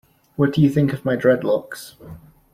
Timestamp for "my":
1.05-1.15